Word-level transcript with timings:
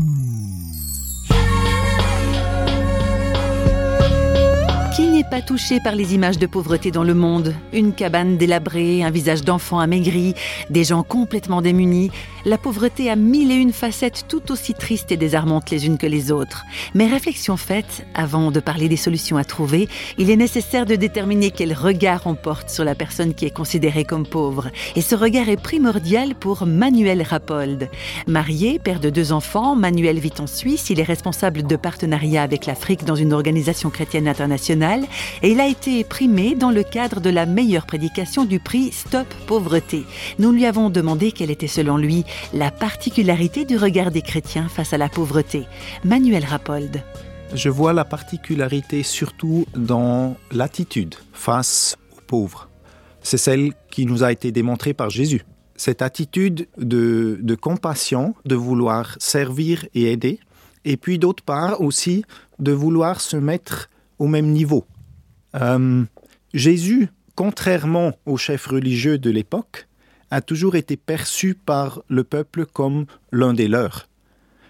Mm. 0.00 0.29
Pas 5.30 5.40
touché 5.42 5.78
par 5.78 5.94
les 5.94 6.14
images 6.14 6.38
de 6.38 6.46
pauvreté 6.46 6.90
dans 6.90 7.04
le 7.04 7.14
monde. 7.14 7.54
Une 7.72 7.92
cabane 7.92 8.36
délabrée, 8.36 9.04
un 9.04 9.10
visage 9.10 9.42
d'enfant 9.42 9.78
amaigri, 9.78 10.34
des 10.70 10.82
gens 10.82 11.04
complètement 11.04 11.62
démunis. 11.62 12.10
La 12.44 12.58
pauvreté 12.58 13.08
a 13.10 13.14
mille 13.14 13.52
et 13.52 13.54
une 13.54 13.72
facettes 13.72 14.24
tout 14.28 14.50
aussi 14.50 14.74
tristes 14.74 15.12
et 15.12 15.16
désarmantes 15.16 15.70
les 15.70 15.86
unes 15.86 15.98
que 15.98 16.06
les 16.08 16.32
autres. 16.32 16.64
Mais 16.94 17.06
réflexion 17.06 17.56
faite, 17.56 18.04
avant 18.14 18.50
de 18.50 18.58
parler 18.58 18.88
des 18.88 18.96
solutions 18.96 19.36
à 19.36 19.44
trouver, 19.44 19.88
il 20.18 20.30
est 20.30 20.36
nécessaire 20.36 20.84
de 20.84 20.96
déterminer 20.96 21.52
quel 21.52 21.74
regard 21.74 22.22
on 22.24 22.34
porte 22.34 22.68
sur 22.68 22.82
la 22.82 22.96
personne 22.96 23.34
qui 23.34 23.46
est 23.46 23.54
considérée 23.54 24.04
comme 24.04 24.26
pauvre. 24.26 24.70
Et 24.96 25.02
ce 25.02 25.14
regard 25.14 25.48
est 25.48 25.62
primordial 25.62 26.34
pour 26.34 26.66
Manuel 26.66 27.22
Rapold. 27.22 27.88
Marié, 28.26 28.80
père 28.80 28.98
de 28.98 29.10
deux 29.10 29.30
enfants, 29.30 29.76
Manuel 29.76 30.18
vit 30.18 30.34
en 30.40 30.48
Suisse. 30.48 30.90
Il 30.90 30.98
est 30.98 31.04
responsable 31.04 31.62
de 31.62 31.76
partenariat 31.76 32.42
avec 32.42 32.66
l'Afrique 32.66 33.04
dans 33.04 33.14
une 33.14 33.32
organisation 33.32 33.90
chrétienne 33.90 34.26
internationale 34.26 35.04
et 35.42 35.50
il 35.50 35.60
a 35.60 35.66
été 35.66 36.04
primé 36.04 36.54
dans 36.54 36.70
le 36.70 36.82
cadre 36.82 37.20
de 37.20 37.30
la 37.30 37.46
meilleure 37.46 37.86
prédication 37.86 38.44
du 38.44 38.60
prix 38.60 38.92
Stop 38.92 39.26
Pauvreté. 39.46 40.04
Nous 40.38 40.52
lui 40.52 40.66
avons 40.66 40.90
demandé 40.90 41.32
quelle 41.32 41.50
était 41.50 41.66
selon 41.66 41.96
lui 41.96 42.24
la 42.52 42.70
particularité 42.70 43.64
du 43.64 43.76
regard 43.76 44.10
des 44.10 44.22
chrétiens 44.22 44.68
face 44.68 44.92
à 44.92 44.98
la 44.98 45.08
pauvreté. 45.08 45.66
Manuel 46.04 46.44
Rapold. 46.44 47.02
Je 47.54 47.68
vois 47.68 47.92
la 47.92 48.04
particularité 48.04 49.02
surtout 49.02 49.66
dans 49.74 50.36
l'attitude 50.52 51.16
face 51.32 51.96
aux 52.16 52.20
pauvres. 52.26 52.68
C'est 53.22 53.38
celle 53.38 53.72
qui 53.90 54.06
nous 54.06 54.22
a 54.22 54.32
été 54.32 54.52
démontrée 54.52 54.94
par 54.94 55.10
Jésus. 55.10 55.44
Cette 55.76 56.02
attitude 56.02 56.68
de, 56.76 57.38
de 57.40 57.54
compassion, 57.54 58.34
de 58.44 58.54
vouloir 58.54 59.16
servir 59.18 59.86
et 59.94 60.12
aider, 60.12 60.38
et 60.84 60.96
puis 60.96 61.18
d'autre 61.18 61.42
part 61.42 61.80
aussi 61.80 62.24
de 62.58 62.72
vouloir 62.72 63.20
se 63.20 63.36
mettre 63.36 63.88
au 64.18 64.26
même 64.26 64.50
niveau 64.50 64.84
euh, 65.54 66.04
Jésus, 66.54 67.08
contrairement 67.34 68.12
aux 68.26 68.36
chefs 68.36 68.66
religieux 68.66 69.18
de 69.18 69.30
l'époque, 69.30 69.88
a 70.30 70.40
toujours 70.40 70.76
été 70.76 70.96
perçu 70.96 71.54
par 71.54 72.02
le 72.08 72.24
peuple 72.24 72.66
comme 72.66 73.06
l'un 73.32 73.54
des 73.54 73.68
leurs. 73.68 74.08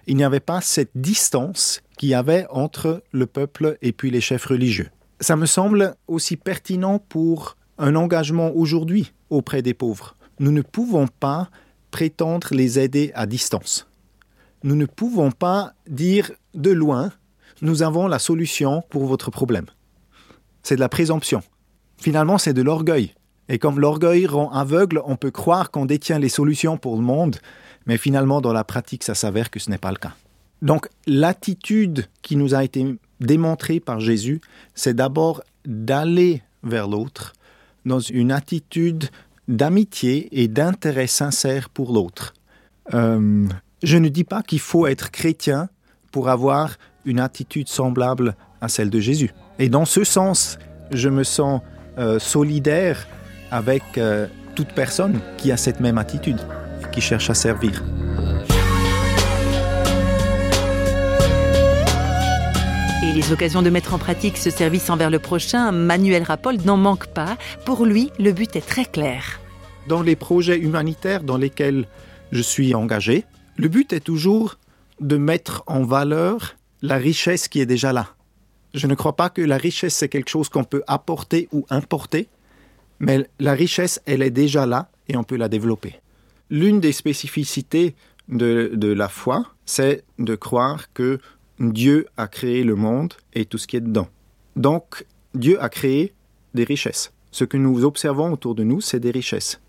Il 0.07 0.17
n'y 0.17 0.25
avait 0.25 0.41
pas 0.41 0.61
cette 0.61 0.93
distance 0.95 1.83
qu'il 1.99 2.09
y 2.09 2.15
avait 2.15 2.47
entre 2.51 3.03
le 3.13 3.27
peuple 3.27 3.77
et 3.83 3.93
puis 3.93 4.11
les 4.11 4.21
chefs 4.21 4.47
religieux. 4.47 4.89
Ça 5.21 5.37
me 5.37 5.47
semble 5.47 5.95
aussi 6.09 6.37
pertinent 6.37 6.99
pour 6.99 7.57
un 7.79 7.95
engagement 7.95 8.53
aujourd'hui 8.55 9.13
auprès 9.29 9.63
des 9.63 9.75
pauvres. 9.75 10.17
Nous 10.39 10.53
ne 10.53 10.63
pouvons 10.63 11.07
pas 11.07 11.51
prétendre 11.91 12.49
les 12.53 12.79
aider 12.79 13.13
à 13.15 13.27
distance. 13.27 13.87
Nous 14.63 14.77
ne 14.77 14.87
pouvons 14.87 15.31
pas 15.31 15.75
dire 15.89 16.33
de 16.55 16.71
loin, 16.71 17.13
nous 17.63 17.83
avons 17.83 18.07
la 18.07 18.19
solution 18.19 18.83
pour 18.89 19.07
votre 19.07 19.31
problème 19.31 19.67
c'est 20.63 20.77
de 20.77 20.81
la 20.81 20.89
présomption. 20.89 21.43
Finalement, 21.99 22.39
c'est 22.39 22.53
de 22.53 22.63
l'orgueil. 22.63 23.15
Et 23.49 23.59
comme 23.59 23.81
l'orgueil 23.81 24.27
rend 24.27 24.51
aveugle, 24.53 25.01
on 25.05 25.17
peut 25.17 25.31
croire 25.31 25.71
qu'on 25.71 25.87
détient 25.87 26.19
les 26.19 26.29
solutions 26.29 26.77
pour 26.77 26.97
le 26.97 27.03
monde, 27.03 27.37
mais 27.87 27.99
finalement, 27.99 28.41
dans 28.41 28.53
la 28.53 28.65
pratique, 28.65 29.03
ça 29.03 29.15
s'avère 29.15 29.51
que 29.51 29.59
ce 29.59 29.71
n'est 29.71 29.79
pas 29.79 29.91
le 29.91 29.97
cas. 29.97 30.15
Donc, 30.63 30.89
l'attitude 31.07 32.07
qui 32.23 32.37
nous 32.37 32.55
a 32.55 32.63
été 32.63 32.97
démontrée 33.21 33.81
par 33.81 34.01
Jésus, 34.01 34.41
c'est 34.75 34.95
d'abord 34.95 35.43
d'aller 35.65 36.43
vers 36.63 36.89
l'autre 36.89 37.33
dans 37.85 37.99
une 37.99 38.31
attitude 38.31 39.09
d'amitié 39.49 40.29
et 40.41 40.49
d'intérêt 40.49 41.07
sincère 41.07 41.71
pour 41.71 41.93
l'autre. 41.93 42.35
Euh, 42.95 43.47
je 43.83 43.97
ne 43.97 44.09
dis 44.09 44.25
pas 44.25 44.43
qu'il 44.43 44.61
faut 44.61 44.87
être 44.87 45.11
chrétien 45.11 45.69
pour 46.13 46.29
avoir 46.29 46.77
une 47.05 47.21
attitude 47.21 47.69
semblable 47.69 48.37
à 48.61 48.69
celle 48.69 48.91
de 48.91 49.01
Jésus. 49.01 49.33
Et 49.59 49.69
dans 49.69 49.85
ce 49.85 50.05
sens, 50.05 50.59
je 50.91 51.09
me 51.09 51.25
sens 51.25 51.61
euh, 51.99 52.19
solidaire 52.19 53.07
avec 53.51 53.83
euh, 53.99 54.27
toute 54.55 54.73
personne 54.73 55.21
qui 55.39 55.53
a 55.53 55.57
cette 55.57 55.81
même 55.81 55.99
attitude 55.99 56.39
et 56.83 56.91
qui 56.91 57.01
cherche 57.01 57.31
à 57.31 57.35
servir. 57.35 57.83
Et 63.03 63.13
les 63.13 63.33
occasions 63.33 63.63
de 63.63 63.71
mettre 63.71 63.95
en 63.95 63.99
pratique 63.99 64.37
ce 64.37 64.51
service 64.51 64.91
envers 64.91 65.11
le 65.11 65.19
prochain, 65.19 65.73
Manuel 65.73 66.23
Rapold 66.23 66.65
n'en 66.65 66.77
manque 66.77 67.07
pas. 67.09 67.37
Pour 67.65 67.87
lui, 67.87 68.11
le 68.19 68.33
but 68.33 68.55
est 68.57 68.67
très 68.67 68.85
clair. 68.85 69.41
Dans 69.89 70.03
les 70.03 70.17
projets 70.17 70.59
humanitaires 70.59 71.23
dans 71.23 71.37
lesquels 71.37 71.87
je 72.31 72.43
suis 72.43 72.75
engagé, 72.75 73.25
le 73.57 73.69
but 73.69 73.93
est 73.93 74.01
toujours 74.01 74.59
de 75.01 75.17
mettre 75.17 75.65
en 75.67 75.83
valeur 75.83 76.57
la 76.83 76.97
richesse 76.97 77.49
qui 77.49 77.61
est 77.61 77.67
déjà 77.67 77.93
là. 77.93 78.09
Je 78.75 78.87
ne 78.87 78.95
crois 78.95 79.17
pas 79.17 79.31
que 79.31 79.43
la 79.43 79.57
richesse, 79.57 79.95
c'est 79.95 80.09
quelque 80.09 80.31
chose 80.31 80.49
qu'on 80.49 80.65
peut 80.65 80.83
apporter 80.87 81.49
ou 81.53 81.67
importer, 81.71 82.29
mais 83.01 83.29
la 83.39 83.55
richesse, 83.55 84.01
elle 84.07 84.23
est 84.23 84.31
déjà 84.31 84.67
là 84.67 84.91
et 85.09 85.17
on 85.17 85.25
peut 85.25 85.37
la 85.37 85.49
développer. 85.49 86.01
L'une 86.51 86.81
des 86.81 86.93
spécificités 86.93 87.95
de, 88.29 88.73
de 88.75 88.89
la 88.89 89.09
foi, 89.09 89.47
c'est 89.65 90.05
de 90.19 90.35
croire 90.35 90.93
que 90.93 91.19
Dieu 91.59 92.07
a 92.17 92.29
créé 92.29 92.65
le 92.65 92.75
monde 92.75 93.15
et 93.35 93.45
tout 93.45 93.59
ce 93.59 93.67
qui 93.67 93.77
est 93.77 93.81
dedans. 93.81 94.09
Donc, 94.57 95.07
Dieu 95.35 95.63
a 95.63 95.69
créé 95.69 96.13
des 96.55 96.65
richesses. 96.65 97.13
Ce 97.31 97.45
que 97.45 97.57
nous 97.57 97.85
observons 97.85 98.33
autour 98.33 98.55
de 98.55 98.65
nous, 98.65 98.81
c'est 98.81 99.01
des 99.01 99.11
richesses. 99.11 99.61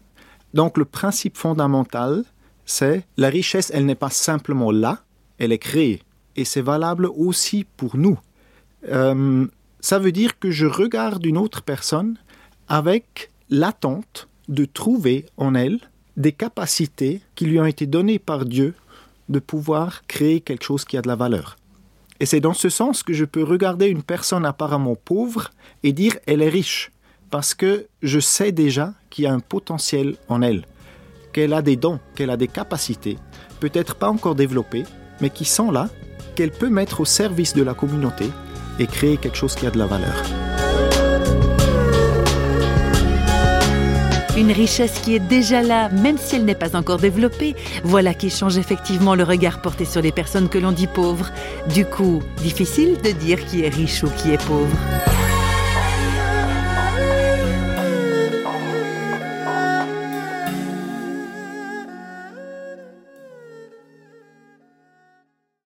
Donc, 0.53 0.77
le 0.77 0.85
principe 0.85 1.37
fondamental, 1.37 2.23
c'est 2.65 3.05
la 3.17 3.29
richesse, 3.29 3.71
elle 3.73 3.85
n'est 3.85 3.95
pas 3.95 4.09
simplement 4.09 4.71
là, 4.71 5.03
elle 5.37 5.51
est 5.51 5.59
créée. 5.59 6.01
Et 6.35 6.45
c'est 6.45 6.61
valable 6.61 7.07
aussi 7.07 7.65
pour 7.77 7.97
nous. 7.97 8.17
Euh, 8.89 9.47
ça 9.79 9.99
veut 9.99 10.11
dire 10.11 10.39
que 10.39 10.51
je 10.51 10.65
regarde 10.65 11.25
une 11.25 11.37
autre 11.37 11.61
personne 11.61 12.17
avec 12.67 13.31
l'attente 13.49 14.27
de 14.47 14.65
trouver 14.65 15.25
en 15.37 15.55
elle 15.55 15.79
des 16.17 16.31
capacités 16.31 17.21
qui 17.35 17.45
lui 17.45 17.59
ont 17.59 17.65
été 17.65 17.85
données 17.85 18.19
par 18.19 18.45
Dieu 18.45 18.73
de 19.29 19.39
pouvoir 19.39 20.05
créer 20.07 20.41
quelque 20.41 20.63
chose 20.63 20.85
qui 20.85 20.97
a 20.97 21.01
de 21.01 21.07
la 21.07 21.15
valeur. 21.15 21.57
Et 22.19 22.25
c'est 22.25 22.39
dans 22.39 22.53
ce 22.53 22.69
sens 22.69 23.01
que 23.01 23.13
je 23.13 23.25
peux 23.25 23.43
regarder 23.43 23.87
une 23.87 24.03
personne 24.03 24.45
apparemment 24.45 24.95
pauvre 24.95 25.49
et 25.83 25.93
dire 25.93 26.13
elle 26.27 26.41
est 26.41 26.49
riche, 26.49 26.91
parce 27.31 27.55
que 27.55 27.87
je 28.03 28.19
sais 28.19 28.51
déjà 28.51 28.93
qu'il 29.09 29.23
y 29.23 29.27
a 29.27 29.33
un 29.33 29.39
potentiel 29.39 30.17
en 30.27 30.41
elle, 30.41 30.65
qu'elle 31.33 31.53
a 31.53 31.61
des 31.61 31.77
dons, 31.77 31.99
qu'elle 32.15 32.29
a 32.29 32.37
des 32.37 32.47
capacités, 32.47 33.17
peut-être 33.59 33.95
pas 33.95 34.09
encore 34.09 34.35
développées, 34.35 34.83
mais 35.21 35.29
qui 35.29 35.45
sont 35.45 35.71
là, 35.71 35.89
qu'elle 36.35 36.51
peut 36.51 36.69
mettre 36.69 37.01
au 37.01 37.05
service 37.05 37.53
de 37.53 37.63
la 37.63 37.73
communauté 37.73 38.29
et 38.79 38.87
créer 38.87 39.17
quelque 39.17 39.37
chose 39.37 39.55
qui 39.55 39.65
a 39.65 39.71
de 39.71 39.77
la 39.77 39.85
valeur. 39.85 40.15
Une 44.37 44.51
richesse 44.51 44.99
qui 45.03 45.13
est 45.13 45.19
déjà 45.19 45.61
là, 45.61 45.89
même 45.89 46.17
si 46.17 46.37
elle 46.37 46.45
n'est 46.45 46.55
pas 46.55 46.75
encore 46.75 46.97
développée. 46.97 47.55
Voilà 47.83 48.13
qui 48.13 48.29
change 48.29 48.57
effectivement 48.57 49.13
le 49.13 49.23
regard 49.23 49.61
porté 49.61 49.83
sur 49.83 50.01
les 50.01 50.11
personnes 50.11 50.47
que 50.47 50.57
l'on 50.57 50.71
dit 50.71 50.87
pauvres. 50.87 51.29
Du 51.73 51.85
coup, 51.85 52.23
difficile 52.37 52.97
de 53.03 53.11
dire 53.11 53.45
qui 53.45 53.61
est 53.61 53.69
riche 53.69 54.03
ou 54.03 54.09
qui 54.09 54.31
est 54.31 54.43
pauvre. 54.43 54.77